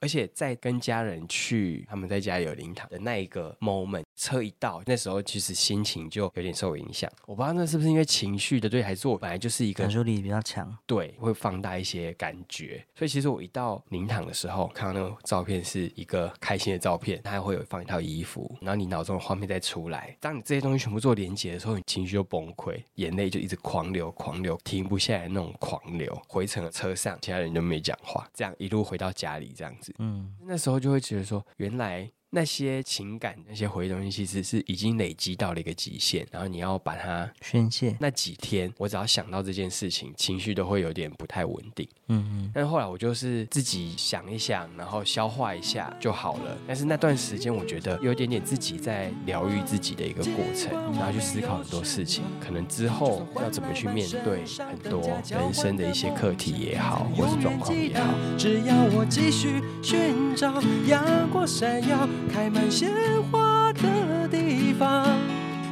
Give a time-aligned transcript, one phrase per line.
[0.00, 7.10] 而且在跟家人去他们在家里有灵堂的那一个 moment，车一到，那时候其实心情就有点受影响。
[7.26, 10.76] 我不知道那是不是因为情绪的对，还是我本来就是一个感受力比较强。
[10.86, 12.84] 对，会放大一些感觉。
[12.94, 20.16] 所以其实我一到灵堂的时候，看到那个照片是一个开心的照片，它还会有放一套衣服，然后你脑中的画面再出来。
[20.20, 26.16] 当你这些东西全部做连接的时候，你情绪就崩溃，眼泪就一直狂流狂流，停不下来那种狂流。
[26.28, 29.85] 回程的车上，其他人都没讲话，这样一路回到家里，这样子。
[29.98, 32.10] 嗯，那时候就会觉得说，原来。
[32.36, 37.96] 那些情感、那些回忆东西，其实是已经累积到了一个极限，然后你要把它宣泄。
[37.98, 41.88] 那几天，我只要想到这件事情，情绪都会有点不太稳定。
[42.08, 42.50] 嗯嗯。
[42.52, 46.58] 但是后来我就是自己想一想，然后消化一下就好了。
[46.66, 58.12] 但是那段时间，我觉得有一点点自己在疗愈自己的一个过程，然后去思考很多事情，可能之后要怎么去面对很多人生的一些课题也好，或是状况也好。
[58.36, 62.06] 只要我继续寻找阳光闪耀。
[62.32, 62.90] 开满鲜
[63.24, 65.06] 花的地方，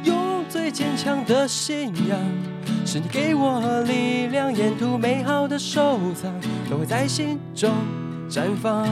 [0.03, 2.19] 用最坚强的信仰，
[2.85, 4.53] 是你给我力量。
[4.53, 6.33] 沿途美好的收藏，
[6.69, 7.73] 都会在心中
[8.29, 8.87] 绽放。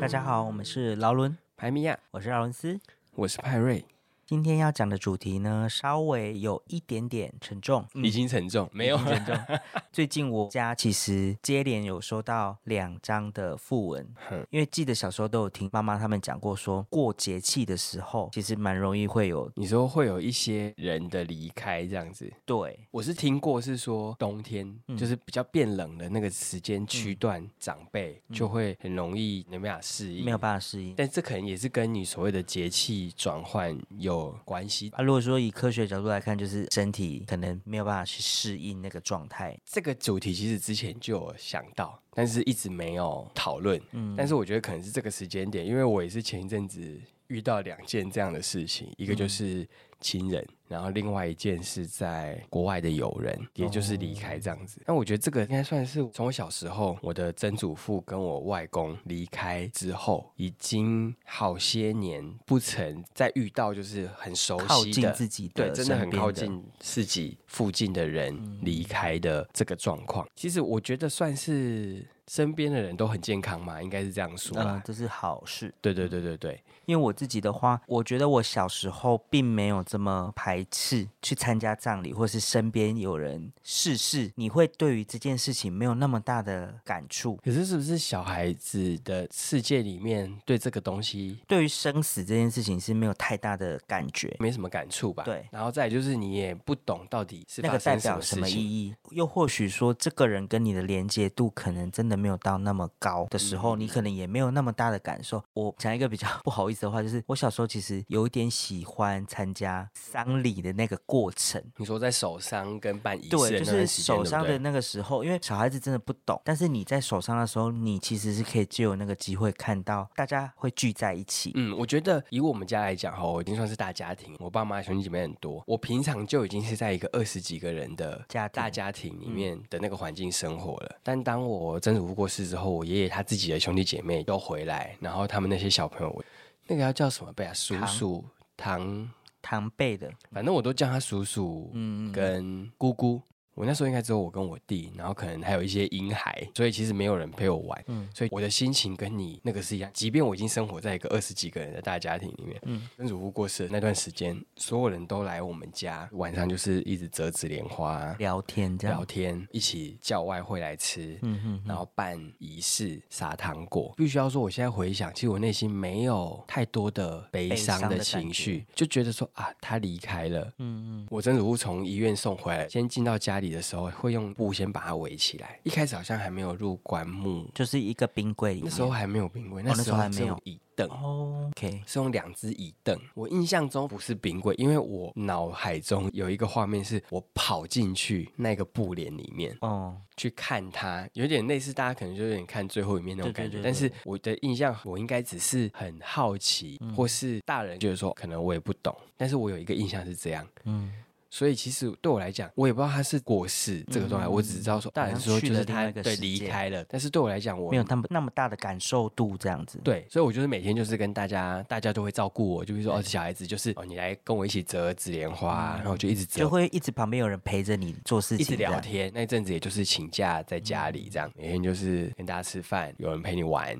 [0.00, 2.78] 大家好，我们是劳伦派米亚，我是劳伦斯，
[3.14, 3.84] 我是派瑞。
[4.26, 9.36] 今天要讲的主题呢，稍微有一点点沉重，已经沉重，没有沉重。
[9.92, 14.04] 最近我家其实接连有收到两张的讣文，
[14.50, 22.28] 因为记得小时候都有听妈妈他们讲过，说过节气的时候，其实蛮容易会有，你说会有一些人的离开这样子。
[22.44, 30.94] 对，我是听过是说冬天就是比较变冷的那个时间区段，长辈就会很容易没办法适应，没有办法适应。
[30.96, 34.15] 但这可能也是跟你所谓的节气转换有。
[34.20, 35.02] 有关系啊。
[35.02, 39.58] 如果说以科学角度来看，就是身体可能没有办法去适应那个状态。
[39.64, 43.80] 这个主题其实之前就有想到，但是一直没有讨论。
[43.92, 49.66] 嗯，但是我觉得可能是这个时间点，因为我也是前一阵子遇到两件这样的事情，一个就是
[50.00, 50.46] 亲人。
[50.68, 54.80] 然后另外一件是在国外的友人，也就是离开这样子。
[54.86, 70.26] 那我觉得这个应该算是从我小时候，我的曾祖父跟我外公离开之后，已经好些年不曾再遇到，就是很熟悉的自己的，对，真的很靠近自己附近的人离开的这个状况。
[70.34, 75.72] 其实我觉得算是身边的人都很健康嘛，应该是这样说嗯，这是好事。
[75.80, 80.55] 对对对对对，因为我自己的话，我觉得我小时候并没有这么排。
[80.56, 87.36] 排斥去参加葬礼，或是身边有人逝世，你会对于这件事情没有那么大的感触。
[87.44, 95.24] 可是，是不是小孩子的世界里面对这个东西，对于生死这件事情是没有太大的感觉，没什么感触吧？
[95.24, 95.46] 对。
[95.52, 105.44] 然后再就是你也不懂到底是那个代表什么意义，又或许说这个人跟你的连接度可能真的没有到那么高的时候，你可能也没有那么大的感受。
[105.52, 110.45] 我讲一个比较 不好意思的话，就是我小时候其实有一点喜欢参加丧礼。
[110.52, 121.52] 礼的那个过程，你说在手伤跟办仪式，对，就是手伤的那个时候，因为小孩子真的不懂，但是你在手伤的时候，你其实是可以借有那个机会看到大家会聚在一起。
[121.54, 130.96] 嗯，我觉得以我们家来讲哈，我已经算是大家庭，我爸妈兄弟姐妹很多，我平常就已经是在一个二十几个人的家大家庭里面的那个环境生活了。
[131.02, 136.24] 但当我曾祖父过世之后，我爷爷他自己的兄弟姐妹都回来，然后他们那些小朋友，
[136.66, 137.52] 那个要叫什么贝啊？
[137.54, 138.24] 叔叔
[138.56, 139.10] 堂。
[139.46, 143.22] 堂辈的，反正我都叫他叔叔，嗯，跟姑姑。
[143.56, 147.84] 我那时候应该只有我跟我弟，然后可能还有一些婴孩，所以其实没有人陪我玩。
[147.86, 149.90] 嗯，所以我的心情跟你那个是一样。
[149.94, 163.94] 即便我已经生活在一个二十几个人的大家庭里面，嗯，曾祖父过世的那段时间，所有人都来我们家，晚上就是一直折纸莲花、聊天、聊天，一起叫外会来吃，嗯哼，然后办仪式、撒糖果。
[163.96, 173.45] 必须要说，我现在回想，其实我内心没有太多的悲伤的情绪，就觉得说啊，他离开了，嗯嗯，我曾祖父从医院送回来，先进到家里。
[173.50, 182.98] 的时候会用布先把它围起来，一开始好像还没有入棺木，就是一个冰柜里那时候还没有冰柜，那时候还没有椅凳哦，OK，是用两只椅凳。
[183.14, 193.60] 我印象中不是冰柜，因为我脑海中有一个画面是我跑进去那个布帘里面，哦，去看它，有点类似大家可能就有点看最后一面那种感觉。
[193.62, 200.92] 但是我的印象，我应该只是很好奇，或是大人就是说可能我也不懂，但是我有一个印象是这样，嗯。
[201.36, 209.78] 所以其实对我来讲，我也不知道他是过世这个状态，我只知道说，大人说就是他对离开了，但是对我来讲，我没有那么那么大的感受度这样子。
[209.84, 219.12] 对，所以我就是每天就是跟大家，大家都会照顾我，就比如说哦，小孩子就是哦，你来跟我一起折纸莲花，然后就一直折，就会一直旁边有人陪着你做事情，一直聊天。
[219.12, 223.78] 那阵子也就是请假在家里这样，每天就是跟大家吃饭，有人陪你玩，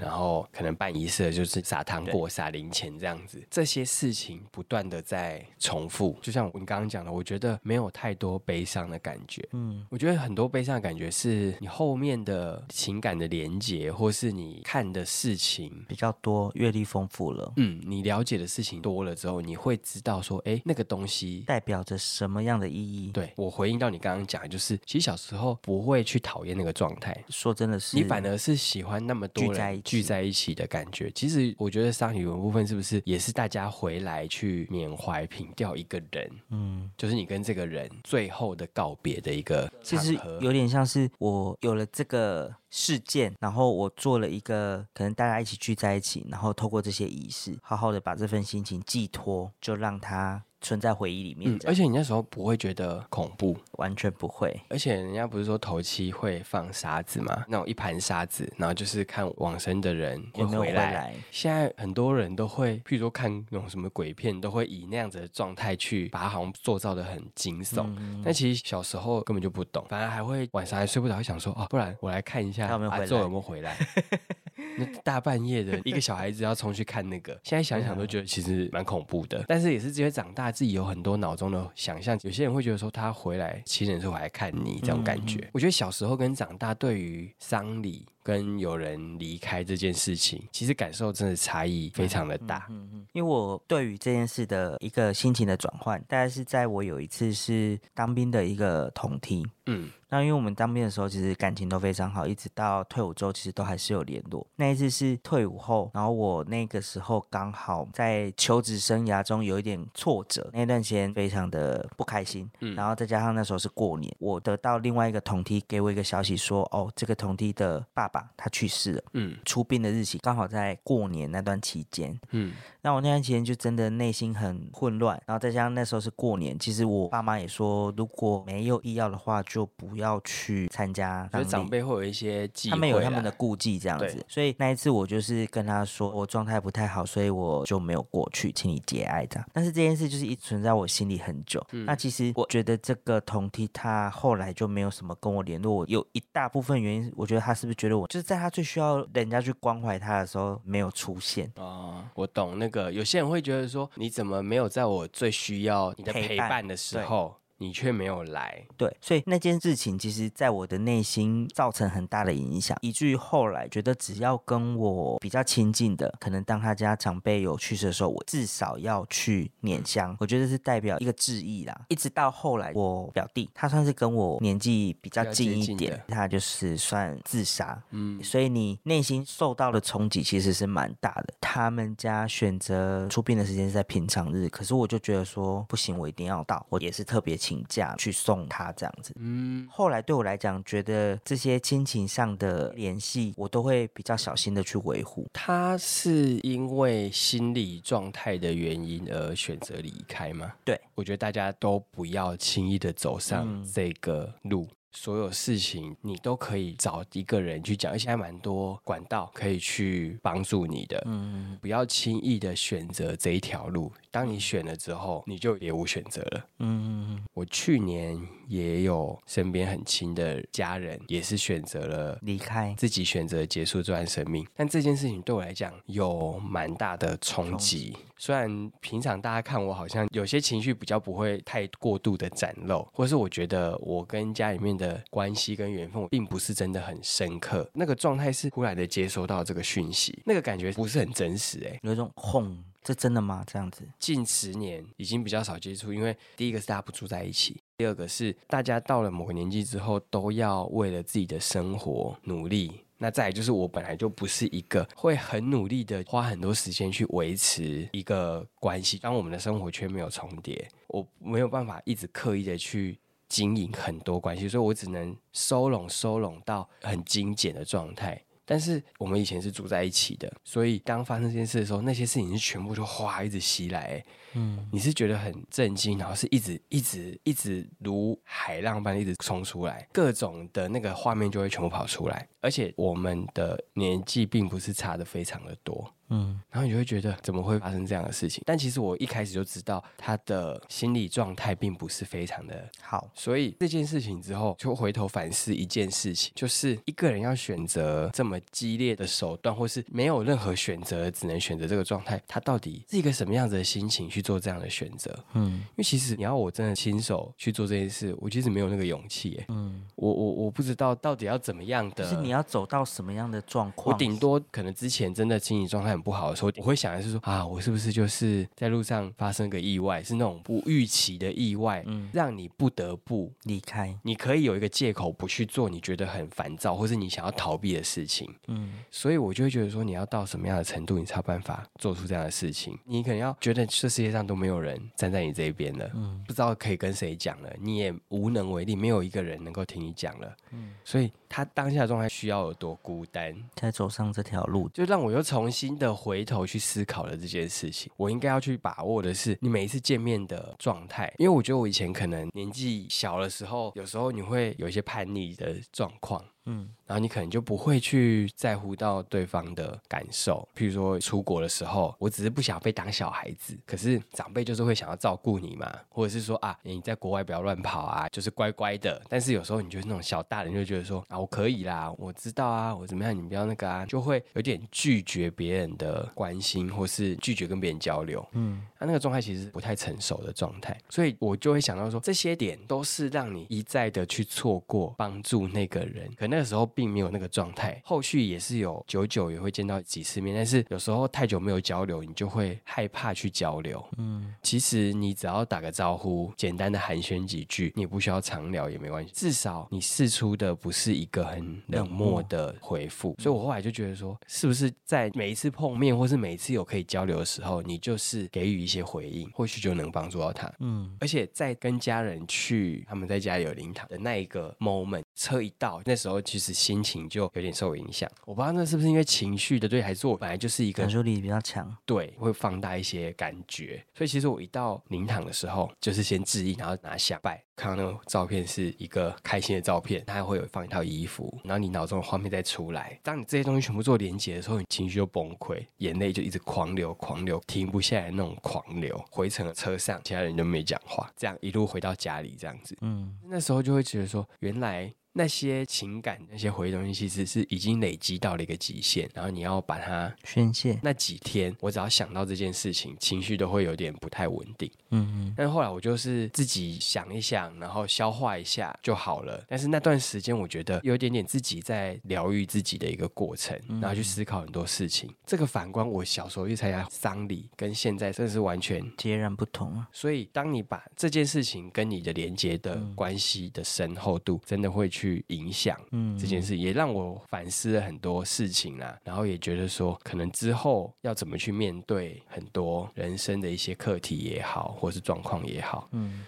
[0.00, 6.16] 然后可能办仪式就是撒糖果、撒零钱这样子，这些事情不断的在重复。
[6.22, 9.42] 就像你刚刚讲的，我觉得没有太多悲伤的感觉。
[9.52, 17.50] 嗯，我觉得很多悲伤的感觉是你后面的情感的连接，或是你看的事情比较多，阅历丰富了。
[17.56, 23.10] 嗯，你了解的事情多了之后，你会知道说，哎，那个东西代表着什么样的意义？
[23.12, 27.16] 对我回应到你刚刚讲，就是其实小时候不会去讨厌那个状态。
[27.30, 31.10] 说真的是，你反而是喜欢那么多人聚在一起的感觉。
[31.14, 36.30] 其实我觉得丧礼文部分是不是也是大家回来去缅怀、凭吊一个人？
[36.50, 36.63] 嗯，
[36.96, 50.42] 就是你跟这个人最后的告别的一个，其实有点像是我有了这个事件，然后我做了一个可能大家一起聚在一起，然后透过这些仪式，好好的把这份心情寄托，就让他。
[50.64, 54.58] 存在回忆里面，而且你那时候不会觉得恐怖，完全不会。
[54.70, 57.44] 而且人家不是说头七会放沙子吗？
[57.46, 61.14] 那种一盘沙子，然后就是看往生的人会回来。
[61.30, 67.86] 现在很多人都会，譬如说看那种什么鬼片，都会以那样子的状态去把它好像塑造的很惊悚。
[68.24, 73.76] 但其实小时候根本就不懂，反而还会晚上还睡不着，会想说哦，不然我来看一下阿宙有没有回来。
[74.78, 79.44] 那大半夜的一个小孩子要冲去看那个，现在想想都觉得其实蛮恐怖的。
[79.46, 80.44] 但是也是因为长大。
[80.54, 85.50] 自己有很多脑中的想象，有些人会觉得说他回来七点之后来看你这种感觉。
[85.52, 88.06] 我觉得小时候跟长大对于丧礼。
[88.24, 92.66] 跟有人离开这件事情，其实感受真的差异非常的大。
[92.70, 99.46] 嗯嗯，因为我对于这件事的一个心情的转换，大概是在我有一次是当兵的一个同梯。
[99.66, 104.46] 嗯，那因为我们当兵的时候，其实感情都非常好，一直到退伍之后，其实都还是有联络。
[104.54, 112.48] 那一次是退伍后，然后我那个时候刚好在求职生涯中有一点挫折，那段时间非常的不开心。
[112.60, 118.24] 嗯，然后再加上那时候是过年，我得到另外一个同梯给我一个消息说，哦，这个同梯的爸爸。
[118.36, 122.52] 他去世了，嗯，出殡的日期刚好在过年那段期间，嗯，
[122.82, 131.28] 那我那段期间就真的内心很混乱，然后再加上那时候是过年，其实我爸妈也说，如果没有必要的话，就不要去参加。
[131.32, 139.48] 所以长辈会有一些忌他们有他们的顾忌这样子，所以那一次我就是跟他说，我状态不太好，所以我就没有过去，请你节哀这样。
[139.52, 141.64] 但是这件事就是一直存在我心里很久。
[141.70, 148.06] 那其实我觉得这个同梯他后来就没有什么跟我联络，有一大部分原因，我觉得他是不是觉得我。
[148.06, 157.36] 就是在他最需要人家去关怀他的时候没有出现哦，我懂那个，有些人会觉得说，你怎么没有在我最需要你的陪伴的时候？
[157.58, 171.86] 你却没有来，对，所以那件事情其实在我的内心造成很大的影响，以至于后来觉得只要跟我比较亲近的，可能当他家长辈有去世的时候，我至少要去捻香，我觉得是代表一个致意啦。
[171.88, 181.34] 一直到后来，我表弟他算是跟我年纪比较近一点，他就是算自杀，嗯，所以你内心受到的冲击其实是蛮大的。
[181.40, 187.38] 他们家选择出殡的时间是在平常日，可是我就觉得说不行，我一定要到，我也是特别。
[187.44, 195.26] 请假去送他这样子，嗯，后来对我来讲，觉得这些亲情上的联系，我都会比较小心的去维护。
[195.30, 200.54] 他是因为心理状态的原因而选择离开吗？
[200.64, 204.66] 对，我觉得大家都不要轻易的走上这个路。
[204.96, 211.02] 所有事情你都可以找一个人去讲，而且还蛮多管道可以去帮助你的。
[211.06, 213.92] 嗯，不要轻易的选择这一条路。
[214.10, 216.46] 当你选了之后，你就别无选择了。
[216.60, 218.16] 嗯，我去年
[218.46, 224.46] 也有身边很亲的家人，也是选择了离开，自己选择结束这段生命。
[224.54, 227.96] 但这件事情对我来讲有蛮大的冲击。
[228.24, 243.44] 虽然平常大家看我好像有些情绪比较不会太过度的展露，或是我觉得我跟家里面的关系跟缘分并不是真的很深刻，那个状态是忽然的接收到这个讯息，那个感觉不是很真实，哎，有一种轰，这真的吗？
[243.46, 252.72] 这样子，近十年已经比较少接触，因为第一个是大家不住在一起，第二个是大家到了某个年纪之后都要为了自己的生活努力。
[253.04, 268.18] 那再就是我本来就不是一个会很努力的花很多时间去维持一个关系，当我们的生活却没有重叠，我没有办法一直刻意的去经营很多关系，所以我只能收拢收拢到很精简的状态。
[268.44, 285.92] 但是我们以前是住在一起的，所以当发生这件事的时候，那些事情是全部就哗一直袭来，嗯，你是觉得很震惊，然后是一直一直一直如海浪般一直冲出来，各种的那个画面就会全部跑出来，而且我们的年纪并不是差的非常的多。
[286.08, 288.42] 嗯，然后你就会觉得怎么会发生这样的事情？
[288.46, 305.18] 但其实我一开始就知道他的心理状态并不是非常的好，所以这件事情之后就回头反思一件事情，就是一个人要选择这么激烈的手段，或是没有任何选择，只能选择这个状态，他到底是一个什么样子的心情去做这样的选择？
[305.32, 309.42] 嗯，因为其实你要我真的亲手去做这件事，我其实没有那个勇气。
[309.48, 313.94] 嗯，我我我不知道到底要怎么样的，是你要走到什么样的状况？
[313.94, 315.93] 我顶多可能之前真的心理状态。
[315.94, 323.96] 很不好的时候，我会想的是说啊，我是不是就是在路上发生个意外，是那种不预期的意外，嗯，让你不得不离开。
[324.02, 332.76] 你可以有一个借口不去做你觉得很烦躁或是你想要逃避的事情，嗯，所以我就会觉得说，你要到什么样的程度，你才有办法做出这样的事情？
[332.84, 345.83] 你可能要觉得这世界上都没有人站在你这一边了，嗯，不知道可以跟谁讲了，你也无能为力，没有一个人能够听你讲了，嗯，所以他当下状态需要有多孤单，才走上这条路，就让我又重新的。
[345.84, 356.24] 的回头去思考了这件事情，我应该要去把握的是你每一次见面的状态，因为我觉得我以前可能年纪小的时候，有时候你会有一些叛逆的状况。
[356.46, 360.46] 嗯，然后你可能就不会去在乎到对方的感受。
[360.54, 369.00] 譬如说出国的时候，我只是不想被当小孩子，可是长辈就是会想要照顾你嘛，或者是说啊，你在国外不要乱跑啊，就是乖乖的。
[369.08, 378.22] 但是有时候你就是那种小大人，就觉得说啊，我可以啦，我知道啊，我怎么样，你不要那个啊，就会有点拒绝别人的关心，或是拒绝跟别人交流。
[378.32, 386.33] 嗯，那那个状态其实不太成熟的状态，所以我就会想到说，这些点都是让你一再的去错过帮助那个人，可能。
[386.34, 393.80] 那个时候并没有那个状态，后续也是有久久也会见到几次面，但是有时候太久没有交流，你就会害怕去交流。
[393.98, 403.14] 嗯，其实你只要打个招呼，简单的寒暄几句，你也不需要长聊也没关系，至少你试出的不是一个很冷漠的回复。
[403.20, 410.52] 所以我后来就觉得说，是不是在每一次碰面，或是每一次有可以交流的时候，你就是给予一些回应，或许就能帮助到他。
[410.58, 416.20] 嗯，而且在跟家人去他们在家里有灵堂的那一个 moment，车一到那时候。
[416.24, 423.84] 其实心情就有点受影响，我不知道那是不是因为情绪的对，还是我本来就是一个感受力比较强，对，会放大一些感觉。
[423.94, 432.98] 所以其实我一到灵堂的时候，就是先致意，然后拿香拜，看到那个照片是一个开心的照片，它还会有放一套衣服，然后你脑中的画面再出来。
[433.02, 439.02] 当你这些东西全部做连接的时候，你情绪就崩溃，眼泪就一直狂流狂流，停不下来那种狂流。
[439.10, 444.92] 回程的车上，其他人都没讲话，这样一路回到家里，这样子，嗯，那时候就会觉得说，原来。
[445.16, 450.76] 那些情感、那些回忆东西，其实是已经累积到了一个极限，然后你要把它宣泄。
[450.82, 454.68] 那几天，我只要想到这件事情，情绪都会有点不太稳定。
[454.90, 455.34] 嗯嗯。
[455.36, 459.44] 但后来我就是自己想一想，然后消化一下就好了。
[459.48, 465.08] 但是那段时间，我觉得有点点自己在疗愈自己的一个过程，然后去思考很多事情。
[465.24, 469.88] 这个反观我小时候去参加丧礼，跟现在真的是完全截然不同啊。
[469.92, 475.04] 所以，当你把这件事情跟你的连接的关系的深厚度，真的会去。
[475.04, 475.78] 去影响
[476.18, 478.98] 这件事，也让我反思了很多事情啦。
[479.04, 485.90] 然后也觉得说，可能之后要怎么去面对很多人生的一些课题也好，或是状况也好。
[485.92, 486.24] 嗯，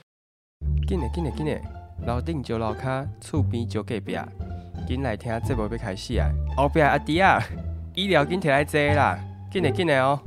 [0.87, 1.61] 进来进来进来，
[2.07, 4.17] 楼顶就楼卡，厝边就隔壁，
[4.87, 6.31] 紧来听节目要开始啊！
[6.57, 7.43] 后边阿弟啊，
[7.95, 9.19] 医疗紧摕来坐啦，
[9.51, 10.21] 进来进来哦。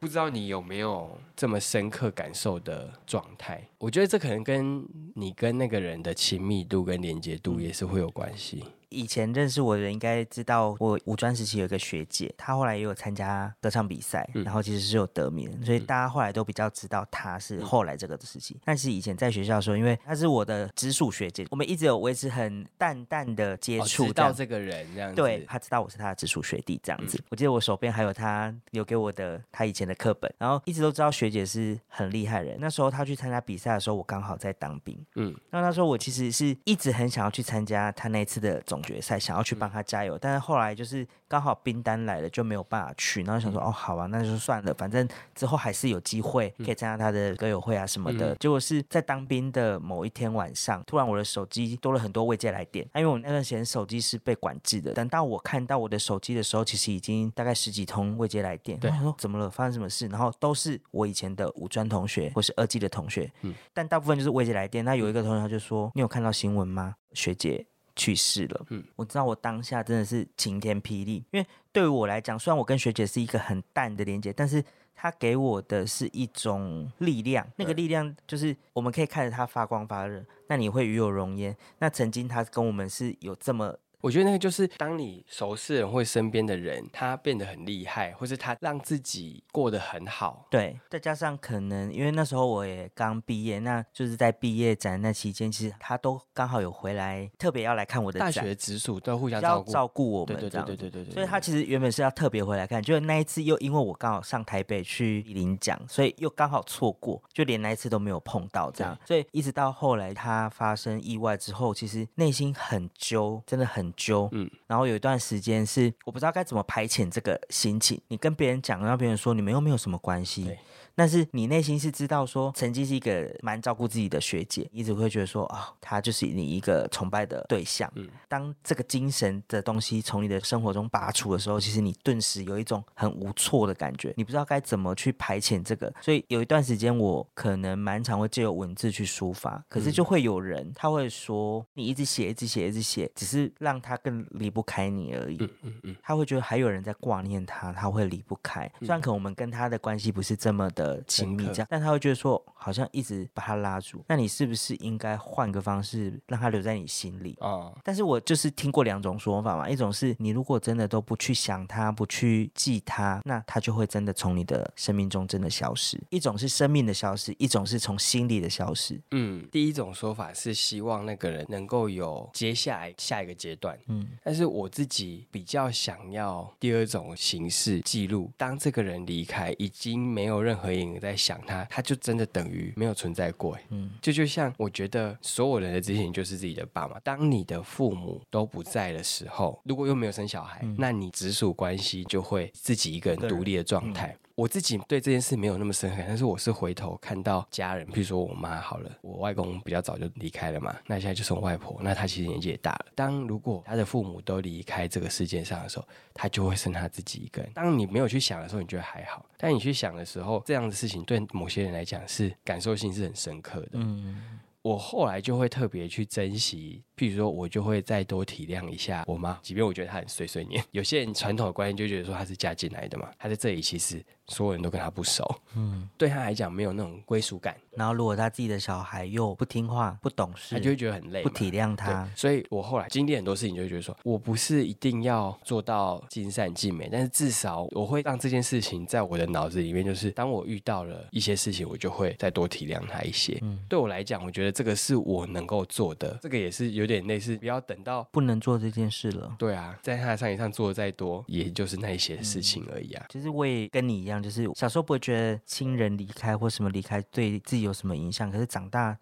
[0.00, 1.10] 不知道你有没有？
[1.36, 8.64] 这么深刻感受的状态，我觉得这可能跟你跟那个人的亲密度跟连接度也是会有关系。
[8.90, 18.56] 以前认识我的人应该知道，我五专时期有一个学姐，她后来也有参加歌唱比赛，然后其实是有得名，所以大家后来都比较知道她是后来这个的事情。
[18.64, 25.16] 但是以前在学校的时候，因为她是我的直属学姐，我们一直有维持很淡淡的接触，知道这个人这样子。
[25.16, 27.22] 对，她知道我是她的直属学弟这样子。
[27.28, 32.56] 我记得我手边还有她留给我的她以前的课本，然后一直都知道学姐是很厉害人。
[32.58, 38.77] 那时候她去参加比赛的时候，我刚好在当兵，嗯，那那时候我其实是一直很想要去参加她那次的总。
[38.82, 43.22] 决赛想要去帮他加油，但是后来就是刚好冰单来了，就没有办法去。
[43.22, 48.34] 然后想说哦，好吧，那就算了，反正之后还是有机会可以参加他的歌友会啊什么的。
[48.36, 54.92] 结果是在当兵的某一天晚上，突然我的手机多了很多未接来电，因为我那段时间手机是被管制的。
[54.92, 58.78] 等到我看到我的手机的时候，其实已经大概十几通未接来电。
[58.78, 59.50] 对，说怎么了？
[59.50, 60.06] 发生什么事？
[60.08, 64.84] 然后都是我以前的五专同学或是二技的同学，嗯，但大部分就是未接来电。
[64.84, 66.94] 那有一个同学他就说：“你有看到新闻吗？
[67.12, 67.66] 学姐。”
[67.98, 68.66] 去世了。
[68.70, 74.64] 嗯，我知道我当下真的是晴天霹雳，因为对于我来讲，虽然我跟学姐是一个很淡的连接，但是
[74.94, 81.54] 她给我的是一种力量，那个力量就是我们可以看着她发光发热，那你会与有容焉。
[81.80, 83.76] 那曾经她跟我们是有这么。
[84.00, 90.46] 我觉得那个就是当你熟识人或身边的人，他变得很厉害，或是他让自己过得很好。
[90.50, 101.14] 对，再加上可能因为那时候我也刚毕业，那就是在毕业展那期间，其实他都刚好有回来，特别要来看我的大学直属都互相照顾照顾我们，对对对对对对。
[101.14, 108.96] 所以他其实原本是要特别回来看，就那一次又因为我刚好上台北去领奖，所以又刚好错过，就连那一次都没有碰到这样。
[109.04, 114.50] 所以一直到后来他发生意外之后，其实内心很揪，真的很揪，嗯。
[114.66, 118.00] 然后有一段时间是我不知道该怎么排遣这个心情。
[118.08, 120.56] 你跟别人讲，让别人说你们又没有什么关系。
[120.98, 127.88] 但是你内心是知道说，曾经是一个蛮照顾自己的学姐，一直会觉得说，啊，她就是你一个崇拜的对象。
[127.94, 135.94] 嗯，当这个精神的东西从你的生活中拔除的时候，其实你顿时有一种很无措的感觉，你不知道该怎么去排遣这个。
[136.00, 145.36] 所以有一段时间，我可能蛮常会借由文字去抒发，可是就会有人他会说，你一直写，一直写，一直写，只是让他更离不开你而已。
[145.38, 148.68] 嗯嗯嗯，他会觉得还有人在挂念他，他会离不开。
[148.80, 150.87] 虽然可能我们跟他的关系不是这么的。
[151.06, 154.04] 亲密这样，但他会觉得说，好像一直把他拉住。
[154.06, 157.72] 那你是不是应该换个方式，让他留在你心里啊？
[157.82, 166.00] 但是我就是听过两种说法嘛，一种是你如果真的都不去想他，不去记他，那他就会真的从你的生命中真的消失。
[166.10, 169.00] 一种是生命的消失，一种是从心里的消失。
[169.10, 173.76] 嗯，第一种说法是希望那个人能够有接下来下一个阶段。
[173.88, 180.68] 嗯，但是我自己比较想要第二种形式记录，当这个人离开，已经没有任何。
[180.80, 183.58] 影在想他，他就真的等于没有存在过。
[183.70, 186.98] 嗯，就就像我觉得所有人的之前就是自己的爸妈。
[187.00, 194.16] 当你的父母都不在的时候，如果又没有生小孩，那你直属关系就会自己一个人独立的状态。
[194.38, 202.86] 我自己对这件事没有那么深刻，但是我是回头看到家人，比如说我妈好了，我外公比较早就离开了嘛，那现在就是我外婆，那她其实年纪也大了。
[202.94, 207.50] 当如果她的父母都离开这个世界上的时候，她就会剩她自己一个人。
[207.52, 213.70] 当你没有去想的时候，你觉得还好；但你去想的时候，这样的事情对某些人来讲是感受性是很深刻的。
[213.72, 214.38] 嗯。
[214.62, 220.62] 我后来就会特别去珍惜，譬如说，我就会再多体谅一下我妈，即便我觉得她很碎碎念。
[220.72, 224.04] 有些人传统的观念就觉得说她是嫁进来的嘛，她在这里其实。
[224.30, 225.24] 所有人都跟她不熟，
[225.56, 227.56] 嗯，对她来讲没有那种归属感。
[227.70, 232.06] 然后如果她自己的小孩又不听话、不懂事，她就会觉得很累，不体谅她。
[232.14, 243.38] 所以我后来经历很多事情，就会觉得说，我不是一定要做到尽善尽美，但是至少我会让这件事情在我的脑子里面，就是当我遇到了一些事情，我就会再多体谅她一些。
[243.40, 246.18] 嗯，对我来讲，我觉得这个是我能够做的。
[246.20, 249.34] 这个也是有点类似，不要等到不能做这件事了。
[249.38, 253.06] 对啊，在他的上一上做的再多，也就是那一些事情而已啊。
[253.08, 254.98] 其实我也跟你一样，就是小时候不会。
[254.98, 258.28] 觉得亲人离开或什么离开对自己有什么影响？
[258.30, 258.98] 可是长大，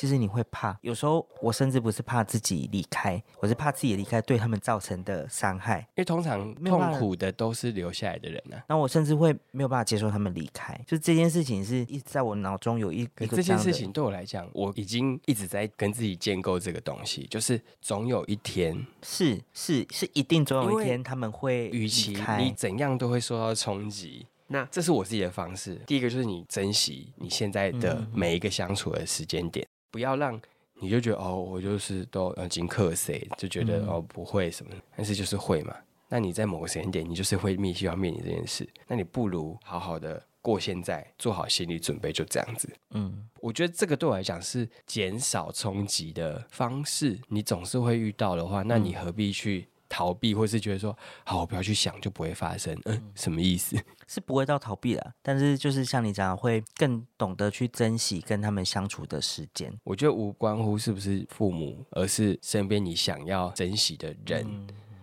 [0.00, 0.78] 其实你会怕。
[0.80, 5.80] 有时候我甚至不是怕自己离开，我是怕自己离开对他们造成的伤害。
[5.80, 8.56] 因为通常痛苦的都是留下来的人呢。
[8.66, 10.74] 那我甚至会没有办法接受他们离开。
[10.86, 24.26] 就这件事情是一直在我脑中有一个这件事情对我来讲，我已经一直在跟自己建构这个东西，就是总有一天是是是一定总有一天他们会与其你怎样都会受到冲击。
[24.46, 25.74] 那这是我自己的方式。
[25.86, 30.40] 第一个就是你珍惜你现在的每一个相处的时间点，不要让
[30.74, 35.74] 你就觉得哦，我就是都呃经克谁，就觉得哦不会什么，但是就是会嘛。
[36.08, 42.68] 那你在某个时间点，你就是会必须要面临这件事，那你不如好好的过现在，做好心理准备，就这样子。
[42.90, 47.18] 嗯，我觉得这个对我来讲是减少冲击的方式。
[47.28, 49.68] 你总是会遇到的话，那你何必去？
[49.90, 52.74] 逃避，或是觉得说好，我不要去想，就不会发生。
[52.86, 53.76] 嗯，什么意思？
[54.08, 59.70] 是不会到逃避了，但是就是像你讲，会更懂得去珍惜跟他们相处的时间。
[59.84, 64.46] 我觉得无关乎是不是父母，而是身边你想要珍惜的人。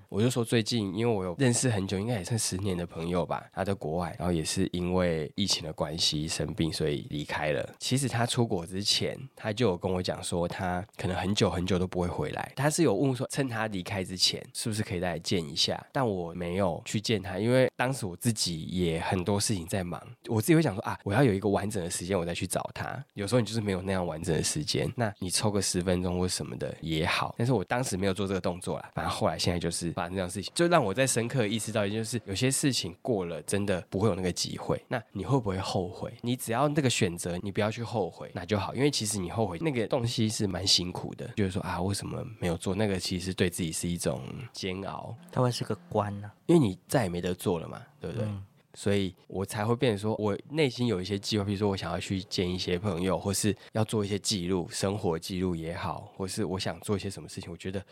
[0.10, 7.76] 我就说最近，因为我有认识很久，应该也算十年的朋友吧，他在国外，然后也是因为疫情的关系生病，所以离开了。
[7.78, 12.52] 其实他出国之前，他就有跟我讲说，他可能很久很久都不会回来。
[12.56, 15.86] 他是有问说，趁他离开之前，是不是可以再来见一下？
[15.92, 23.04] 但我没有去见他，因为当时我自己也很多事情在忙，我自己会想说啊，我要有一个完整的时间，我再去找他。
[23.14, 27.36] 有时候你就是没有那样完整的时间，那你抽个十分钟或什么的也好。
[27.38, 29.94] 但是我当时没有做这个动作啦，反正后来现在就是。
[29.98, 34.80] 发生这样事情，就让我在深刻意识到，一件就是有些事情过了，真的不会有那个机会。
[34.88, 36.14] 那你会不会后悔？
[36.22, 38.76] 你只要那个选择，你不要去后悔，那就好。
[38.76, 43.00] 因为其实你后悔那个东西是蛮辛苦的，就是说啊，为什么没有做那个？
[43.00, 44.22] 其实对自己是一种
[44.54, 48.28] 煎熬，它会是个关呢，因为你再也没得做了嘛，对不对？
[48.76, 57.84] 所以我才会变成说，我内心有一些计划，比如说我想要去见一些朋友，或是要做一些记录，生活记录也好，或是我想做一些什么事情，我觉得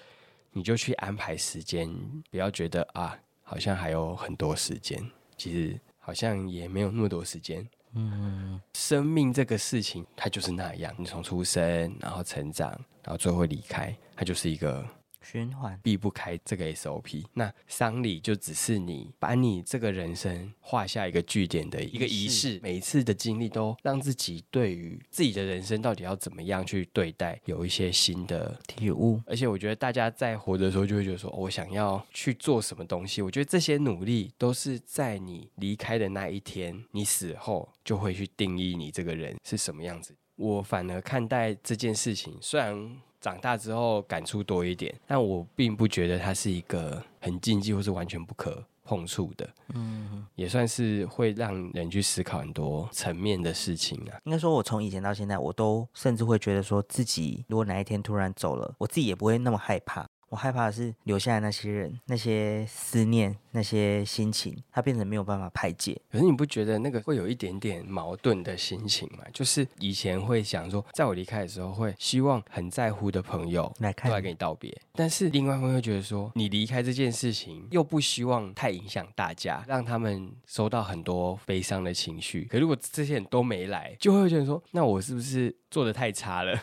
[0.58, 1.94] 你就去安排时间，
[2.32, 7.68] 不要觉得啊，好像还有很多时间，其实好像也没有那么多时间。
[7.94, 12.72] 嗯，生命这个事情，它就是那样，你从出生，然后成长，
[13.04, 14.86] 然后最后离开，它就是一个。
[15.26, 22.60] 循环避不开这个 SOP，那丧礼就只是你把你这个人生画下一个句点的一个仪式。
[22.62, 29.20] 每一次的经历都让自己对于自己的人生到底要怎么样去对待，有一些新的体悟。
[29.26, 33.22] 而且我觉得大家在活的时候就会觉得说，我想要去做什么东西。
[33.22, 40.16] 我觉得这些努力都是在你离开的那一天，你死后就会去定义你这个人是什么样子。
[40.36, 42.98] 我反而看待这件事情，虽然。
[43.26, 54.14] 长大之后感触多一点，但我并不觉得它是一个很禁忌或是完全不可碰触的，嗯，也算是会让人去思考很多层面的事情啊。
[54.26, 60.08] 应该说，我从以前到现在，我都甚至会觉得说自己如果哪一天突然走了，我自己也不会那么害怕。
[60.36, 65.98] 我害怕的是留下来那些人，那些思念，那些心情，它变成没有办法排解。
[66.12, 69.24] 可是你不觉得那个会有一点点矛盾的心情吗？
[69.32, 74.78] 就是以前会想说，在我离开的时候，会希望很在乎的朋友来看，来跟你道别。
[74.91, 82.43] 但是另外一方面会觉得说，你离开这件事情，又不希望太影响大家，让他们收到很多悲伤的情绪。
[82.52, 86.60] 可如果这些人都没来，就会觉得说，那我是不是做的太差了？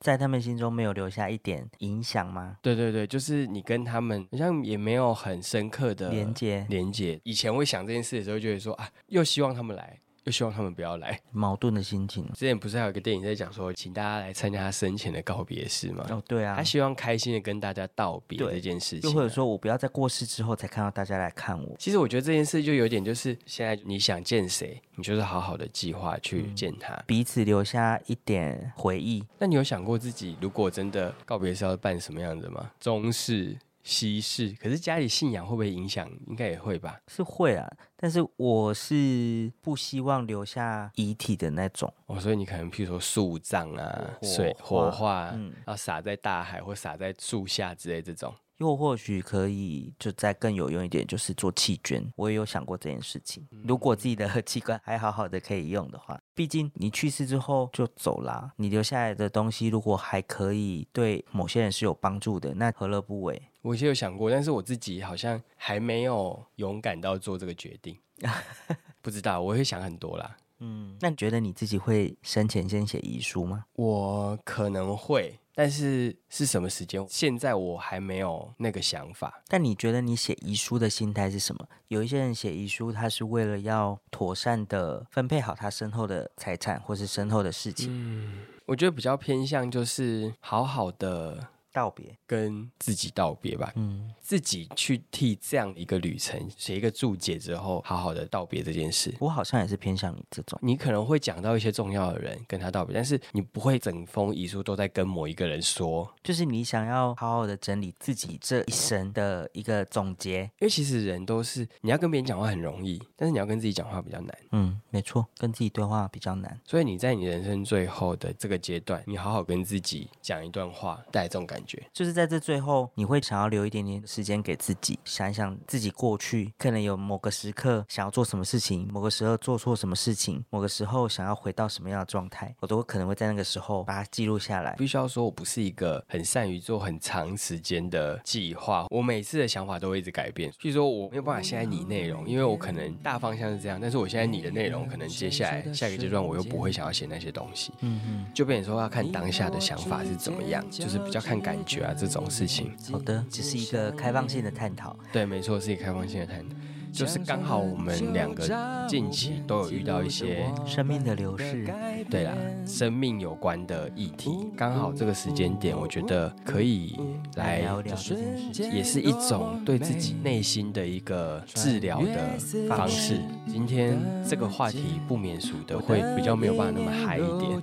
[0.00, 2.58] 在他们心中没有留下一点影响吗？
[2.62, 6.66] 对对对，就是你跟他们好像也没有很深刻的连接。
[6.68, 9.98] 连接以前会想这件事的时候，就会说啊，又希望他们来。
[10.26, 12.26] 就希望他们不要来，矛盾的心情。
[12.34, 16.04] 之前不是还有一个电影在讲说，请大家来参加他生前的告别式吗？
[16.10, 21.76] 哦，对啊，他希望开心的跟大家道别这件事情，又或者说我不要在过世之后才看到大家来看我。
[21.78, 29.24] 其实我觉得这件事就有点就是现在你想见谁，你就是好好的计划去见他，彼此留下一点回忆。
[29.38, 32.68] 那你有想过自己如果真的告别是要办什么样的吗？
[32.80, 33.56] 中式。
[33.86, 36.10] 西式，可是家里信仰会不会影响？
[36.26, 36.98] 应该也会吧。
[37.06, 41.92] 是会啊，但是我是不希望留下遗体的那种。
[42.06, 48.34] 哦，所以你可能譬如说树葬啊，水火化，嗯，要撒在大海或撒在树下之类这种。
[48.58, 52.04] 又或许可以就再更有用一点，就是做弃捐。
[52.16, 53.46] 我也有想过这件事情。
[53.64, 63.40] 如果自己的 器官还好好的可以用的话，毕竟你去世之后就走啦，你留下来的东西如果还可以对某些人是有帮助的，那何乐不为？
[63.62, 67.98] 我也有想过，但是我自己好像还没有勇敢到做这个决定。
[69.02, 70.36] 不知道，我会想很多啦。
[70.60, 73.66] 嗯，那你觉得你自己会生前先写遗书吗？
[73.74, 75.38] 我可能会。
[75.58, 77.02] 但是是什么时间？
[77.08, 79.42] 现在我还没有那个想法。
[79.48, 81.66] 但你觉得你写遗书的心态是什么？
[81.88, 87.88] 有一些人写遗书，他是为了要妥善的分配好他身后的财产，或是身后的事情。
[87.90, 91.48] 嗯，我觉得比较偏向就是好好的。
[91.76, 93.70] 道别，跟自己道别吧。
[93.76, 99.14] 嗯，自己去替这样一个旅程写一个注解之后，好好的道别这件事。
[99.20, 100.58] 我好像也是偏向你这种。
[100.62, 106.10] 你可能会讲到一些重要的人跟他道别，但是你不会整封遗书都在跟某一个人说。
[106.24, 110.44] 就是你想要好好的整理自己这一生的一个总结。
[110.60, 114.38] 因为其实人都是你要跟别人讲话很容易，但是你要跟自己讲话比较难。
[114.52, 116.58] 嗯，没错，跟自己对话比较难。
[116.64, 121.65] 所以你在你人生最后的这个阶段，你好好跟自己讲一段话，带这种感觉。
[121.92, 134.74] 就是在这最后，你会想要留一点点时间给自己，想一想自己过去可能有某个时刻想要做什么事情，某个时候做错什么事情，某个时候想要回到什么样的状态，我都可能会在那个时候把它记录下来。
[134.76, 140.50] 必须要说，我不是一个很善于做很长时间的计划，我每次的想法都会一直改变。
[140.52, 147.72] 譬如说，我没有办法现在拟内容，因为我可能大方向是这样，但是我现在拟的内容，可能接下来下一个阶段我又不会想要写那些东西。
[147.80, 152.72] 嗯嗯，就变成说要看当下的想法是怎么样，就是比较看感觉啊这种事情。
[152.90, 154.96] 好的，只是一个开放性的探讨。
[155.12, 156.54] 对，没错，是一个开放性的探讨。
[156.96, 158.42] 就是刚好我们两个
[158.88, 161.68] 近期都有遇到一些生命的流逝，
[162.10, 162.32] 对啦，
[162.66, 166.98] 生命有关的议题，刚好这个时间点，我觉得可以
[167.34, 173.20] 来聊聊这件事，也是一种对自己内心的一个治疗的方式。
[173.46, 177.60] 今天这个话题不免俗的，会比较没有办法那么嗨一点，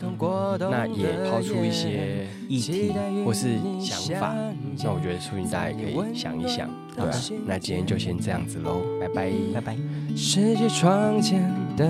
[0.59, 2.93] 那也抛出一些议题
[3.25, 4.35] 或是想法，
[4.83, 6.69] 那我觉得，说不定大家也可以想一想。
[6.95, 7.11] 对啊，
[7.45, 9.77] 那今天就先这样子喽，拜拜，拜拜。
[10.15, 11.41] 世界窗前
[11.75, 11.85] 的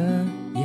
[0.56, 0.64] 夜，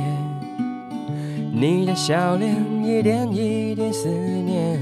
[1.51, 4.79] 你的笑脸一点一点思念，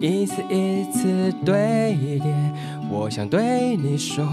[0.00, 2.34] 一次一次堆叠。
[2.90, 4.26] 我想对你说，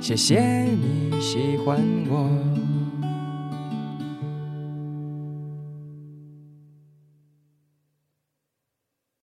[0.00, 2.51] 谢谢你喜欢我。